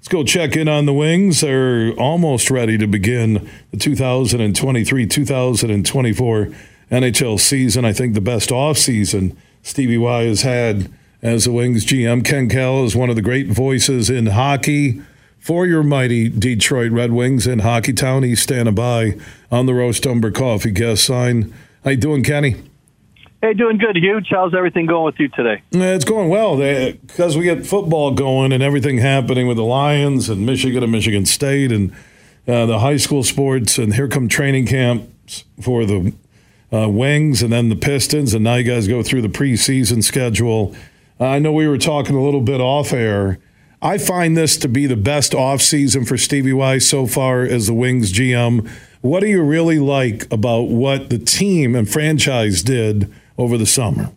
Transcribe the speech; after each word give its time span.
Let's 0.00 0.08
go 0.08 0.24
check 0.24 0.56
in 0.56 0.66
on 0.66 0.86
the 0.86 0.94
Wings. 0.94 1.42
They're 1.42 1.92
almost 1.92 2.50
ready 2.50 2.78
to 2.78 2.86
begin 2.86 3.50
the 3.70 3.76
2023 3.76 5.06
2024 5.06 6.48
NHL 6.90 7.38
season. 7.38 7.84
I 7.84 7.92
think 7.92 8.14
the 8.14 8.22
best 8.22 8.50
off 8.50 8.78
season 8.78 9.36
Stevie 9.62 9.98
Y 9.98 10.22
has 10.22 10.40
had 10.40 10.90
as 11.20 11.44
the 11.44 11.52
Wings 11.52 11.84
GM. 11.84 12.24
Ken 12.24 12.48
Kal 12.48 12.84
is 12.84 12.96
one 12.96 13.10
of 13.10 13.16
the 13.16 13.20
great 13.20 13.48
voices 13.48 14.08
in 14.08 14.24
hockey 14.28 15.02
for 15.38 15.66
your 15.66 15.82
mighty 15.82 16.30
Detroit 16.30 16.92
Red 16.92 17.12
Wings 17.12 17.46
in 17.46 17.58
Hockey 17.58 17.92
Town. 17.92 18.22
He's 18.22 18.40
standing 18.40 18.74
by 18.74 19.18
on 19.52 19.66
the 19.66 19.74
Roast 19.74 20.06
Umber 20.06 20.30
Coffee 20.30 20.70
guest 20.70 21.04
sign. 21.04 21.52
How 21.84 21.90
you 21.90 21.98
doing, 21.98 22.24
Kenny? 22.24 22.69
Hey, 23.42 23.54
doing 23.54 23.78
good, 23.78 23.96
Huge. 23.96 24.26
How's 24.28 24.54
everything 24.54 24.84
going 24.84 25.06
with 25.06 25.18
you 25.18 25.28
today? 25.28 25.62
It's 25.70 26.04
going 26.04 26.28
well 26.28 26.58
because 26.58 27.38
we 27.38 27.44
get 27.44 27.66
football 27.66 28.10
going 28.10 28.52
and 28.52 28.62
everything 28.62 28.98
happening 28.98 29.46
with 29.46 29.56
the 29.56 29.64
Lions 29.64 30.28
and 30.28 30.44
Michigan 30.44 30.82
and 30.82 30.92
Michigan 30.92 31.24
State 31.24 31.72
and 31.72 31.90
uh, 32.46 32.66
the 32.66 32.80
high 32.80 32.98
school 32.98 33.22
sports. 33.22 33.78
And 33.78 33.94
here 33.94 34.08
come 34.08 34.28
training 34.28 34.66
camps 34.66 35.44
for 35.58 35.86
the 35.86 36.12
uh, 36.70 36.90
Wings 36.90 37.42
and 37.42 37.50
then 37.50 37.70
the 37.70 37.76
Pistons. 37.76 38.34
And 38.34 38.44
now 38.44 38.56
you 38.56 38.64
guys 38.64 38.86
go 38.86 39.02
through 39.02 39.22
the 39.22 39.28
preseason 39.28 40.04
schedule. 40.04 40.76
I 41.18 41.38
know 41.38 41.50
we 41.50 41.66
were 41.66 41.78
talking 41.78 42.16
a 42.16 42.22
little 42.22 42.42
bit 42.42 42.60
off 42.60 42.92
air. 42.92 43.38
I 43.80 43.96
find 43.96 44.36
this 44.36 44.58
to 44.58 44.68
be 44.68 44.84
the 44.84 44.96
best 44.96 45.32
offseason 45.32 46.06
for 46.06 46.18
Stevie 46.18 46.52
Y 46.52 46.76
so 46.76 47.06
far 47.06 47.40
as 47.40 47.68
the 47.68 47.74
Wings 47.74 48.12
GM. 48.12 48.68
What 49.00 49.20
do 49.20 49.28
you 49.28 49.42
really 49.42 49.78
like 49.78 50.30
about 50.30 50.68
what 50.68 51.08
the 51.08 51.18
team 51.18 51.74
and 51.74 51.88
franchise 51.88 52.62
did 52.62 53.10
over 53.40 53.56
the 53.56 53.66
summer? 53.66 54.12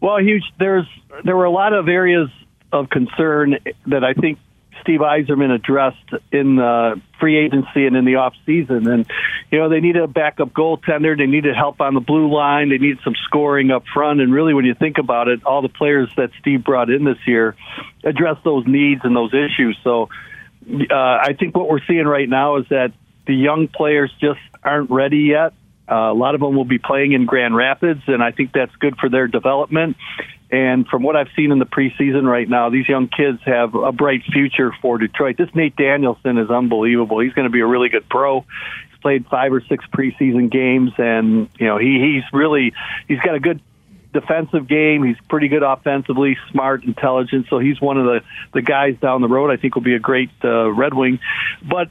Well, 0.00 0.18
huge. 0.18 0.44
There's 0.58 0.86
there 1.24 1.36
were 1.36 1.46
a 1.46 1.50
lot 1.50 1.72
of 1.72 1.88
areas 1.88 2.28
of 2.72 2.90
concern 2.90 3.56
that 3.86 4.04
I 4.04 4.12
think 4.12 4.38
Steve 4.82 5.00
Yzerman 5.00 5.54
addressed 5.54 6.10
in 6.30 6.56
the 6.56 7.00
free 7.18 7.38
agency 7.38 7.86
and 7.86 7.96
in 7.96 8.04
the 8.04 8.16
off 8.16 8.34
season. 8.44 8.86
And 8.86 9.06
you 9.50 9.58
know 9.58 9.70
they 9.70 9.80
needed 9.80 10.02
a 10.02 10.06
backup 10.06 10.50
goaltender. 10.50 11.16
They 11.16 11.26
needed 11.26 11.56
help 11.56 11.80
on 11.80 11.94
the 11.94 12.00
blue 12.00 12.30
line. 12.30 12.68
They 12.68 12.76
needed 12.76 12.98
some 13.02 13.14
scoring 13.24 13.70
up 13.70 13.84
front. 13.94 14.20
And 14.20 14.32
really, 14.32 14.52
when 14.52 14.66
you 14.66 14.74
think 14.74 14.98
about 14.98 15.28
it, 15.28 15.44
all 15.46 15.62
the 15.62 15.70
players 15.70 16.10
that 16.16 16.30
Steve 16.40 16.62
brought 16.62 16.90
in 16.90 17.04
this 17.04 17.18
year 17.26 17.56
address 18.04 18.36
those 18.44 18.66
needs 18.66 19.00
and 19.04 19.16
those 19.16 19.32
issues. 19.32 19.78
So 19.82 20.10
uh, 20.70 20.94
I 20.94 21.34
think 21.38 21.56
what 21.56 21.68
we're 21.68 21.84
seeing 21.86 22.04
right 22.06 22.28
now 22.28 22.56
is 22.56 22.66
that 22.68 22.92
the 23.26 23.34
young 23.34 23.68
players 23.68 24.12
just 24.20 24.40
aren't 24.62 24.90
ready 24.90 25.20
yet. 25.20 25.54
Uh, 25.90 25.94
a 25.94 26.14
lot 26.14 26.34
of 26.34 26.40
them 26.40 26.56
will 26.56 26.64
be 26.64 26.78
playing 26.78 27.12
in 27.12 27.26
Grand 27.26 27.54
Rapids, 27.54 28.02
and 28.06 28.22
I 28.22 28.30
think 28.30 28.52
that's 28.52 28.74
good 28.76 28.96
for 28.96 29.08
their 29.10 29.28
development. 29.28 29.96
And 30.50 30.86
from 30.86 31.02
what 31.02 31.16
I've 31.16 31.28
seen 31.36 31.50
in 31.52 31.58
the 31.58 31.66
preseason 31.66 32.24
right 32.24 32.48
now, 32.48 32.70
these 32.70 32.88
young 32.88 33.08
kids 33.08 33.40
have 33.44 33.74
a 33.74 33.92
bright 33.92 34.22
future 34.32 34.72
for 34.80 34.98
Detroit. 34.98 35.36
This 35.36 35.48
Nate 35.54 35.76
Danielson 35.76 36.38
is 36.38 36.48
unbelievable. 36.48 37.18
He's 37.18 37.32
going 37.32 37.46
to 37.46 37.52
be 37.52 37.60
a 37.60 37.66
really 37.66 37.88
good 37.88 38.08
pro. 38.08 38.40
He's 38.40 39.00
played 39.02 39.26
five 39.26 39.52
or 39.52 39.60
six 39.68 39.84
preseason 39.86 40.50
games, 40.50 40.92
and 40.96 41.48
you 41.58 41.66
know 41.66 41.78
he 41.78 42.00
he's 42.00 42.32
really 42.32 42.72
he's 43.08 43.20
got 43.20 43.34
a 43.34 43.40
good 43.40 43.60
defensive 44.14 44.68
game. 44.68 45.02
He's 45.02 45.16
pretty 45.28 45.48
good 45.48 45.62
offensively, 45.62 46.38
smart, 46.50 46.84
intelligent. 46.84 47.46
So 47.50 47.58
he's 47.58 47.80
one 47.80 47.98
of 47.98 48.06
the 48.06 48.20
the 48.54 48.62
guys 48.62 48.96
down 49.00 49.20
the 49.20 49.28
road. 49.28 49.50
I 49.50 49.56
think 49.56 49.74
will 49.74 49.82
be 49.82 49.96
a 49.96 50.00
great 50.00 50.30
uh, 50.42 50.70
Red 50.70 50.94
Wing. 50.94 51.18
But 51.62 51.88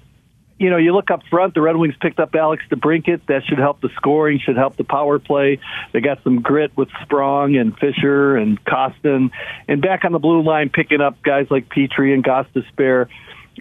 you 0.60 0.70
know, 0.70 0.78
you 0.78 0.94
look 0.94 1.12
up 1.12 1.22
front, 1.30 1.54
the 1.54 1.62
Red 1.62 1.76
Wings 1.76 1.96
picked 2.00 2.20
up 2.20 2.34
Alex 2.36 2.64
DeBrincat. 2.70 3.22
That 3.28 3.44
should 3.46 3.58
help 3.58 3.82
the 3.82 3.90
scoring, 3.96 4.40
should 4.40 4.58
help 4.58 4.78
the 4.78 4.84
power 4.84 5.20
play. 5.20 5.60
They 5.92 6.02
got 6.02 6.24
some 6.24 6.42
grit 6.42 6.76
with 6.78 6.90
Sprong 7.02 7.56
and 7.56 7.78
Fischer 7.78 8.36
and 8.36 8.64
Costin. 8.64 9.32
And 9.68 9.82
back 9.82 10.06
on 10.06 10.12
the 10.12 10.20
blue 10.20 10.44
line, 10.44 10.70
picking 10.70 11.02
up 11.02 11.22
guys 11.24 11.48
like 11.50 11.70
Petry 11.70 12.14
and 12.14 12.24
Gostisbehere 12.24 13.08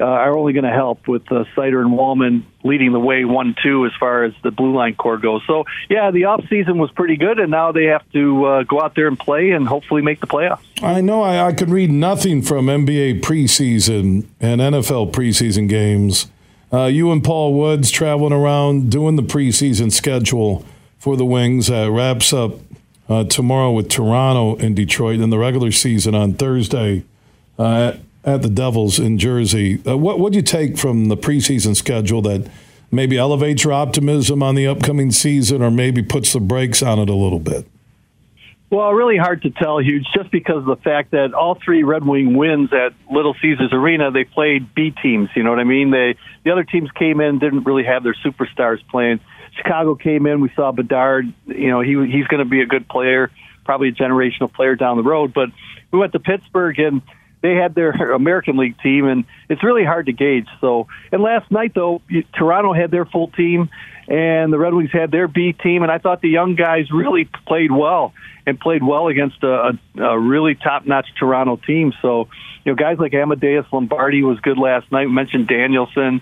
uh, 0.00 0.04
are 0.04 0.36
only 0.36 0.52
going 0.52 0.64
to 0.64 0.72
help 0.72 1.06
with 1.06 1.30
uh, 1.30 1.44
Seider 1.56 1.80
and 1.82 1.92
Walman 1.92 2.44
leading 2.64 2.92
the 2.92 3.00
way 3.00 3.24
one 3.24 3.54
two 3.62 3.84
as 3.84 3.92
far 3.98 4.24
as 4.24 4.32
the 4.42 4.50
blue 4.50 4.74
line 4.74 4.94
core 4.94 5.18
goes. 5.18 5.42
So 5.46 5.64
yeah, 5.90 6.10
the 6.10 6.24
off 6.26 6.44
season 6.48 6.78
was 6.78 6.90
pretty 6.92 7.16
good, 7.16 7.38
and 7.38 7.50
now 7.50 7.72
they 7.72 7.86
have 7.86 8.08
to 8.12 8.44
uh, 8.44 8.62
go 8.62 8.80
out 8.80 8.94
there 8.94 9.08
and 9.08 9.18
play 9.18 9.50
and 9.50 9.66
hopefully 9.66 10.02
make 10.02 10.20
the 10.20 10.26
playoffs. 10.26 10.60
I 10.82 11.00
know 11.00 11.22
I, 11.22 11.48
I 11.48 11.52
could 11.52 11.68
read 11.68 11.90
nothing 11.90 12.42
from 12.42 12.66
NBA 12.66 13.20
preseason 13.20 14.26
and 14.40 14.60
NFL 14.60 15.12
preseason 15.12 15.68
games 15.68 16.30
uh, 16.72 16.86
you 16.86 17.12
and 17.12 17.22
Paul 17.22 17.54
Woods 17.54 17.90
traveling 17.90 18.32
around 18.32 18.90
doing 18.90 19.16
the 19.16 19.22
preseason 19.22 19.92
schedule 19.92 20.64
for 20.98 21.16
the 21.16 21.24
Wings. 21.24 21.70
Uh, 21.70 21.90
wraps 21.90 22.32
up 22.32 22.54
uh, 23.08 23.24
tomorrow 23.24 23.72
with 23.72 23.88
Toronto 23.88 24.56
and 24.56 24.74
Detroit, 24.74 25.20
and 25.20 25.32
the 25.32 25.38
regular 25.38 25.70
season 25.70 26.14
on 26.14 26.34
Thursday 26.34 27.04
uh, 27.58 27.94
at 28.24 28.42
the 28.42 28.48
Devils 28.48 28.98
in 28.98 29.18
Jersey. 29.18 29.82
Uh, 29.86 29.98
what 29.98 30.18
would 30.18 30.34
you 30.34 30.42
take 30.42 30.78
from 30.78 31.08
the 31.08 31.16
preseason 31.16 31.76
schedule 31.76 32.22
that 32.22 32.48
maybe 32.90 33.18
elevates 33.18 33.64
your 33.64 33.72
optimism 33.72 34.42
on 34.42 34.54
the 34.54 34.66
upcoming 34.66 35.10
season, 35.10 35.62
or 35.62 35.70
maybe 35.70 36.02
puts 36.02 36.32
the 36.32 36.40
brakes 36.40 36.82
on 36.82 36.98
it 36.98 37.08
a 37.08 37.14
little 37.14 37.40
bit? 37.40 37.66
Well, 38.72 38.90
really 38.94 39.18
hard 39.18 39.42
to 39.42 39.50
tell, 39.50 39.80
Huge, 39.80 40.06
just 40.16 40.30
because 40.30 40.56
of 40.56 40.64
the 40.64 40.76
fact 40.76 41.10
that 41.10 41.34
all 41.34 41.58
three 41.62 41.82
Red 41.82 42.06
Wing 42.06 42.34
wins 42.34 42.72
at 42.72 42.94
Little 43.12 43.34
Caesars 43.42 43.70
Arena, 43.70 44.10
they 44.10 44.24
played 44.24 44.74
B 44.74 44.94
teams. 45.02 45.28
You 45.36 45.42
know 45.42 45.50
what 45.50 45.58
I 45.58 45.64
mean? 45.64 45.90
They 45.90 46.16
the 46.42 46.52
other 46.52 46.64
teams 46.64 46.90
came 46.92 47.20
in, 47.20 47.38
didn't 47.38 47.64
really 47.64 47.84
have 47.84 48.02
their 48.02 48.14
superstars 48.14 48.78
playing. 48.88 49.20
Chicago 49.58 49.94
came 49.94 50.26
in, 50.26 50.40
we 50.40 50.50
saw 50.56 50.72
Bedard. 50.72 51.30
You 51.44 51.68
know, 51.68 51.82
he 51.82 51.90
he's 52.10 52.26
going 52.28 52.42
to 52.42 52.48
be 52.48 52.62
a 52.62 52.66
good 52.66 52.88
player, 52.88 53.30
probably 53.66 53.88
a 53.88 53.92
generational 53.92 54.50
player 54.50 54.74
down 54.74 54.96
the 54.96 55.02
road. 55.02 55.34
But 55.34 55.50
we 55.90 55.98
went 55.98 56.12
to 56.12 56.20
Pittsburgh 56.20 56.78
and 56.78 57.02
they 57.42 57.54
had 57.54 57.74
their 57.74 57.90
American 58.12 58.56
League 58.56 58.78
team, 58.82 59.06
and 59.06 59.24
it's 59.48 59.62
really 59.62 59.84
hard 59.84 60.06
to 60.06 60.12
gauge. 60.12 60.46
So, 60.60 60.86
and 61.10 61.22
last 61.22 61.50
night 61.50 61.72
though, 61.74 62.00
Toronto 62.38 62.72
had 62.72 62.90
their 62.90 63.04
full 63.04 63.28
team, 63.28 63.68
and 64.08 64.52
the 64.52 64.58
Red 64.58 64.74
Wings 64.74 64.90
had 64.92 65.10
their 65.10 65.28
B 65.28 65.52
team, 65.52 65.82
and 65.82 65.90
I 65.92 65.98
thought 65.98 66.20
the 66.20 66.30
young 66.30 66.54
guys 66.54 66.90
really 66.90 67.28
played 67.46 67.70
well 67.70 68.14
and 68.46 68.58
played 68.58 68.82
well 68.82 69.08
against 69.08 69.42
a, 69.42 69.78
a, 69.96 70.02
a 70.02 70.18
really 70.18 70.54
top-notch 70.54 71.06
Toronto 71.18 71.56
team. 71.56 71.92
So, 72.02 72.28
you 72.64 72.72
know, 72.72 72.76
guys 72.76 72.98
like 72.98 73.14
Amadeus 73.14 73.66
Lombardi 73.72 74.22
was 74.22 74.40
good 74.40 74.58
last 74.58 74.90
night. 74.90 75.06
We 75.06 75.12
mentioned 75.12 75.46
Danielson. 75.46 76.20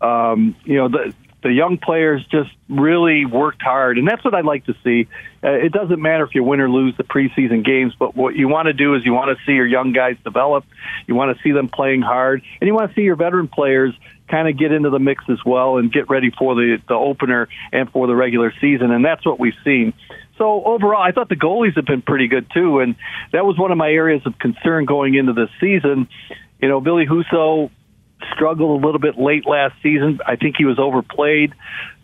Um, 0.00 0.56
you 0.64 0.76
know, 0.76 0.88
the 0.88 1.14
the 1.42 1.52
young 1.52 1.78
players 1.78 2.24
just 2.30 2.50
really 2.68 3.24
worked 3.24 3.62
hard, 3.62 3.98
and 3.98 4.08
that's 4.08 4.24
what 4.24 4.34
I'd 4.34 4.44
like 4.44 4.66
to 4.66 4.74
see. 4.82 5.06
Uh, 5.42 5.50
it 5.50 5.72
doesn't 5.72 6.02
matter 6.02 6.24
if 6.24 6.34
you 6.34 6.42
win 6.42 6.60
or 6.60 6.68
lose 6.68 6.96
the 6.96 7.04
preseason 7.04 7.64
games, 7.64 7.94
but 7.98 8.16
what 8.16 8.34
you 8.34 8.48
want 8.48 8.66
to 8.66 8.72
do 8.72 8.94
is 8.96 9.04
you 9.04 9.12
want 9.12 9.36
to 9.36 9.44
see 9.44 9.52
your 9.52 9.66
young 9.66 9.92
guys 9.92 10.16
develop. 10.24 10.64
You 11.06 11.14
want 11.14 11.36
to 11.36 11.42
see 11.42 11.52
them 11.52 11.68
playing 11.68 12.02
hard, 12.02 12.42
and 12.60 12.66
you 12.66 12.74
want 12.74 12.90
to 12.90 12.94
see 12.94 13.02
your 13.02 13.16
veteran 13.16 13.46
players 13.46 13.94
kind 14.28 14.48
of 14.48 14.58
get 14.58 14.72
into 14.72 14.90
the 14.90 14.98
mix 14.98 15.24
as 15.28 15.38
well 15.44 15.78
and 15.78 15.92
get 15.92 16.10
ready 16.10 16.30
for 16.30 16.54
the 16.54 16.78
the 16.88 16.94
opener 16.94 17.48
and 17.72 17.90
for 17.90 18.06
the 18.06 18.16
regular 18.16 18.52
season, 18.60 18.90
and 18.90 19.04
that's 19.04 19.24
what 19.24 19.38
we've 19.38 19.54
seen. 19.64 19.94
So 20.38 20.62
overall, 20.64 21.02
I 21.02 21.12
thought 21.12 21.28
the 21.28 21.36
goalies 21.36 21.74
have 21.76 21.86
been 21.86 22.02
pretty 22.02 22.28
good 22.28 22.46
too, 22.52 22.80
and 22.80 22.96
that 23.32 23.44
was 23.44 23.58
one 23.58 23.70
of 23.72 23.78
my 23.78 23.90
areas 23.90 24.22
of 24.26 24.38
concern 24.38 24.84
going 24.84 25.14
into 25.14 25.32
the 25.32 25.48
season. 25.60 26.08
You 26.60 26.68
know, 26.68 26.80
Ville 26.80 27.06
Husso 27.06 27.70
struggled 28.34 28.82
a 28.82 28.86
little 28.86 29.00
bit 29.00 29.18
late 29.18 29.46
last 29.46 29.74
season. 29.82 30.20
I 30.26 30.36
think 30.36 30.56
he 30.58 30.64
was 30.64 30.78
overplayed 30.78 31.54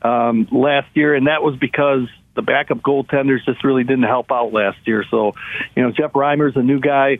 um, 0.02 0.48
last 0.50 0.88
year, 0.94 1.14
and 1.14 1.26
that 1.26 1.42
was 1.42 1.56
because 1.56 2.08
the 2.34 2.42
backup 2.42 2.78
goaltenders 2.78 3.44
just 3.44 3.64
really 3.64 3.84
didn't 3.84 4.04
help 4.04 4.30
out 4.32 4.52
last 4.52 4.78
year. 4.86 5.04
So, 5.10 5.34
you 5.76 5.82
know, 5.82 5.92
Jeff 5.92 6.12
Reimer's 6.12 6.56
a 6.56 6.62
new 6.62 6.80
guy. 6.80 7.18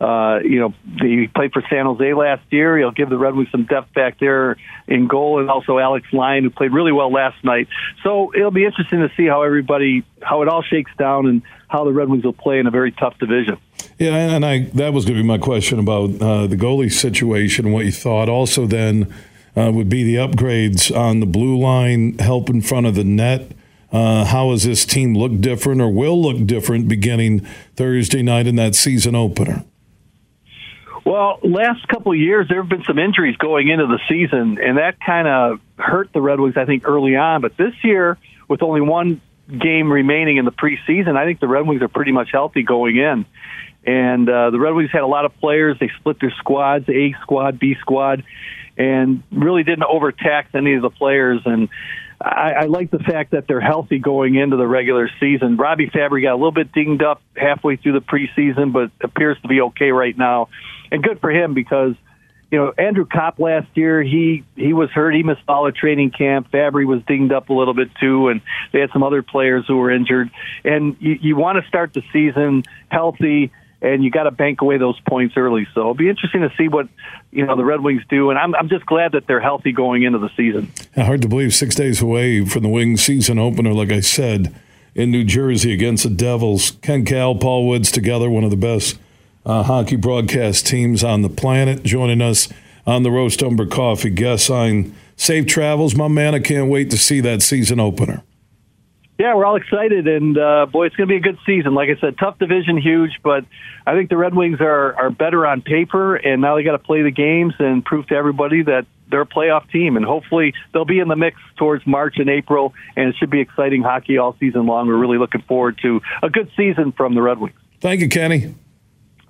Uh, 0.00 0.40
you 0.42 0.58
know, 0.58 0.74
he 1.00 1.28
played 1.28 1.52
for 1.52 1.62
San 1.70 1.86
Jose 1.86 2.12
last 2.12 2.42
year. 2.50 2.76
He'll 2.76 2.90
give 2.90 3.08
the 3.08 3.18
Red 3.18 3.36
Wings 3.36 3.50
some 3.52 3.66
depth 3.66 3.94
back 3.94 4.18
there 4.18 4.56
in 4.88 5.06
goal, 5.06 5.38
and 5.38 5.48
also 5.48 5.78
Alex 5.78 6.08
Lyon, 6.12 6.42
who 6.42 6.50
played 6.50 6.72
really 6.72 6.90
well 6.90 7.12
last 7.12 7.44
night. 7.44 7.68
So 8.02 8.32
it'll 8.34 8.50
be 8.50 8.64
interesting 8.64 9.00
to 9.00 9.10
see 9.16 9.26
how 9.26 9.42
everybody, 9.42 10.04
how 10.20 10.42
it 10.42 10.48
all 10.48 10.62
shakes 10.62 10.90
down, 10.98 11.26
and 11.26 11.42
how 11.68 11.84
the 11.84 11.92
Red 11.92 12.08
Wings 12.08 12.24
will 12.24 12.32
play 12.32 12.58
in 12.58 12.66
a 12.66 12.72
very 12.72 12.90
tough 12.90 13.16
division. 13.18 13.58
Yeah, 14.02 14.34
and 14.34 14.44
I 14.44 14.64
that 14.74 14.92
was 14.92 15.04
going 15.04 15.16
to 15.16 15.22
be 15.22 15.28
my 15.28 15.38
question 15.38 15.78
about 15.78 16.20
uh, 16.20 16.48
the 16.48 16.56
goalie 16.56 16.90
situation, 16.90 17.70
what 17.70 17.84
you 17.84 17.92
thought. 17.92 18.28
Also, 18.28 18.66
then 18.66 19.14
uh, 19.56 19.70
would 19.72 19.88
be 19.88 20.02
the 20.02 20.16
upgrades 20.16 20.92
on 20.92 21.20
the 21.20 21.26
blue 21.26 21.56
line, 21.56 22.18
help 22.18 22.50
in 22.50 22.62
front 22.62 22.86
of 22.86 22.96
the 22.96 23.04
net. 23.04 23.52
Uh, 23.92 24.24
how 24.24 24.50
does 24.50 24.64
this 24.64 24.84
team 24.84 25.14
look 25.14 25.40
different 25.40 25.80
or 25.80 25.88
will 25.88 26.20
look 26.20 26.44
different 26.48 26.88
beginning 26.88 27.46
Thursday 27.76 28.22
night 28.22 28.48
in 28.48 28.56
that 28.56 28.74
season 28.74 29.14
opener? 29.14 29.64
Well, 31.04 31.38
last 31.44 31.86
couple 31.86 32.10
of 32.10 32.18
years 32.18 32.48
there 32.48 32.60
have 32.60 32.68
been 32.68 32.82
some 32.82 32.98
injuries 32.98 33.36
going 33.36 33.68
into 33.68 33.86
the 33.86 34.00
season, 34.08 34.58
and 34.60 34.78
that 34.78 34.98
kind 34.98 35.28
of 35.28 35.60
hurt 35.78 36.12
the 36.12 36.20
Red 36.20 36.40
Wings, 36.40 36.56
I 36.56 36.64
think, 36.64 36.88
early 36.88 37.14
on. 37.14 37.40
But 37.40 37.56
this 37.56 37.74
year, 37.84 38.18
with 38.48 38.64
only 38.64 38.80
one 38.80 39.20
game 39.58 39.92
remaining 39.92 40.36
in 40.38 40.44
the 40.44 40.52
preseason, 40.52 41.16
I 41.16 41.24
think 41.24 41.40
the 41.40 41.48
Red 41.48 41.66
Wings 41.66 41.82
are 41.82 41.88
pretty 41.88 42.12
much 42.12 42.28
healthy 42.32 42.62
going 42.62 42.96
in. 42.96 43.26
And 43.84 44.28
uh, 44.28 44.50
the 44.50 44.60
Red 44.60 44.74
Wings 44.74 44.90
had 44.92 45.02
a 45.02 45.06
lot 45.06 45.24
of 45.24 45.36
players. 45.38 45.76
They 45.80 45.90
split 45.98 46.20
their 46.20 46.32
squads, 46.38 46.88
A 46.88 47.14
squad, 47.22 47.58
B 47.58 47.74
squad, 47.80 48.24
and 48.76 49.22
really 49.32 49.64
didn't 49.64 49.84
overtax 49.84 50.54
any 50.54 50.74
of 50.74 50.82
the 50.82 50.90
players. 50.90 51.40
And 51.44 51.68
I, 52.20 52.52
I 52.52 52.64
like 52.66 52.90
the 52.90 53.00
fact 53.00 53.32
that 53.32 53.48
they're 53.48 53.60
healthy 53.60 53.98
going 53.98 54.36
into 54.36 54.56
the 54.56 54.66
regular 54.66 55.10
season. 55.18 55.56
Robby 55.56 55.88
Fabbri 55.88 56.22
got 56.22 56.34
a 56.34 56.36
little 56.36 56.52
bit 56.52 56.72
dinged 56.72 57.02
up 57.02 57.20
halfway 57.36 57.76
through 57.76 57.94
the 57.94 58.00
preseason, 58.00 58.72
but 58.72 58.90
appears 59.02 59.36
to 59.42 59.48
be 59.48 59.60
okay 59.62 59.90
right 59.90 60.16
now. 60.16 60.48
And 60.92 61.02
good 61.02 61.20
for 61.20 61.30
him 61.30 61.54
because 61.54 61.94
you 62.52 62.58
know, 62.58 62.72
Andrew 62.76 63.06
Copp 63.06 63.38
last 63.38 63.66
year, 63.74 64.02
he 64.02 64.44
he 64.56 64.74
was 64.74 64.90
hurt. 64.90 65.14
He 65.14 65.22
missed 65.22 65.40
all 65.48 65.66
of 65.66 65.74
training 65.74 66.10
camp. 66.10 66.52
Fabbri 66.52 66.84
was 66.84 67.02
dinged 67.04 67.32
up 67.32 67.48
a 67.48 67.54
little 67.54 67.72
bit 67.72 67.88
too, 67.98 68.28
and 68.28 68.42
they 68.72 68.80
had 68.80 68.90
some 68.92 69.02
other 69.02 69.22
players 69.22 69.64
who 69.66 69.78
were 69.78 69.90
injured. 69.90 70.30
And 70.62 70.94
you, 71.00 71.18
you 71.18 71.36
want 71.36 71.60
to 71.60 71.66
start 71.66 71.94
the 71.94 72.02
season 72.12 72.64
healthy, 72.90 73.52
and 73.80 74.04
you 74.04 74.10
got 74.10 74.24
to 74.24 74.30
bank 74.30 74.60
away 74.60 74.76
those 74.76 75.00
points 75.00 75.34
early. 75.38 75.66
So 75.72 75.80
it'll 75.80 75.94
be 75.94 76.10
interesting 76.10 76.42
to 76.42 76.52
see 76.58 76.68
what 76.68 76.88
you 77.30 77.46
know 77.46 77.56
the 77.56 77.64
Red 77.64 77.80
Wings 77.80 78.02
do. 78.10 78.28
And 78.28 78.38
I'm 78.38 78.54
I'm 78.54 78.68
just 78.68 78.84
glad 78.84 79.12
that 79.12 79.26
they're 79.26 79.40
healthy 79.40 79.72
going 79.72 80.02
into 80.02 80.18
the 80.18 80.30
season. 80.36 80.70
Hard 80.94 81.22
to 81.22 81.28
believe 81.28 81.54
six 81.54 81.74
days 81.74 82.02
away 82.02 82.44
from 82.44 82.62
the 82.62 82.68
Wings 82.68 83.02
season 83.02 83.38
opener, 83.38 83.72
like 83.72 83.90
I 83.90 84.00
said, 84.00 84.54
in 84.94 85.10
New 85.10 85.24
Jersey 85.24 85.72
against 85.72 86.04
the 86.04 86.10
Devils. 86.10 86.72
Ken 86.82 87.06
Kal, 87.06 87.34
Paul 87.34 87.66
Woods 87.66 87.90
together, 87.90 88.28
one 88.28 88.44
of 88.44 88.50
the 88.50 88.58
best 88.58 88.98
uh, 89.44 89.62
hockey 89.62 89.96
broadcast 89.96 90.66
teams 90.66 91.02
on 91.02 91.22
the 91.22 91.28
planet, 91.28 91.82
joining 91.82 92.20
us 92.20 92.48
on 92.86 93.02
the 93.02 93.10
Roast 93.10 93.42
Umber 93.42 93.66
Coffee 93.66 94.10
guest 94.10 94.46
sign. 94.46 94.94
Safe 95.16 95.46
travels, 95.46 95.94
my 95.94 96.08
man. 96.08 96.34
I 96.34 96.40
can't 96.40 96.70
wait 96.70 96.90
to 96.90 96.96
see 96.96 97.20
that 97.20 97.42
season 97.42 97.78
opener. 97.78 98.22
Yeah, 99.18 99.36
we're 99.36 99.44
all 99.44 99.56
excited, 99.56 100.08
and 100.08 100.36
uh, 100.36 100.66
boy, 100.66 100.86
it's 100.86 100.96
going 100.96 101.06
to 101.06 101.12
be 101.12 101.18
a 101.18 101.20
good 101.20 101.38
season. 101.46 101.74
Like 101.74 101.90
I 101.90 102.00
said, 102.00 102.18
tough 102.18 102.38
division, 102.38 102.76
huge, 102.76 103.20
but 103.22 103.44
I 103.86 103.94
think 103.94 104.10
the 104.10 104.16
Red 104.16 104.34
Wings 104.34 104.60
are 104.60 104.94
are 104.94 105.10
better 105.10 105.46
on 105.46 105.62
paper, 105.62 106.16
and 106.16 106.40
now 106.40 106.56
they 106.56 106.64
got 106.64 106.72
to 106.72 106.78
play 106.78 107.02
the 107.02 107.12
games 107.12 107.54
and 107.60 107.84
prove 107.84 108.08
to 108.08 108.16
everybody 108.16 108.62
that 108.62 108.86
they're 109.10 109.20
a 109.20 109.26
playoff 109.26 109.70
team, 109.70 109.96
and 109.96 110.04
hopefully 110.04 110.54
they'll 110.72 110.86
be 110.86 110.98
in 110.98 111.06
the 111.06 111.14
mix 111.14 111.36
towards 111.56 111.86
March 111.86 112.16
and 112.16 112.28
April, 112.30 112.74
and 112.96 113.10
it 113.10 113.14
should 113.16 113.30
be 113.30 113.40
exciting 113.40 113.82
hockey 113.82 114.18
all 114.18 114.34
season 114.40 114.66
long. 114.66 114.88
We're 114.88 114.96
really 114.96 115.18
looking 115.18 115.42
forward 115.42 115.78
to 115.82 116.00
a 116.22 116.30
good 116.30 116.50
season 116.56 116.90
from 116.90 117.14
the 117.14 117.22
Red 117.22 117.38
Wings. 117.38 117.54
Thank 117.80 118.00
you, 118.00 118.08
Kenny. 118.08 118.54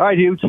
All 0.02 0.08
right, 0.08 0.18
huge. 0.18 0.42